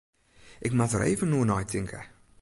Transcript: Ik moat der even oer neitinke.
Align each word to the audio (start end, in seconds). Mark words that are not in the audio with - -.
Ik 0.65 0.71
moat 0.77 0.91
der 0.93 1.03
even 1.09 1.33
oer 1.37 1.47
neitinke. 1.49 1.99